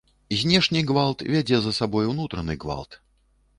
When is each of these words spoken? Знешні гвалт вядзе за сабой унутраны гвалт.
Знешні 0.37 0.81
гвалт 0.91 1.21
вядзе 1.35 1.59
за 1.67 1.75
сабой 1.81 2.11
унутраны 2.15 2.59
гвалт. 2.67 3.01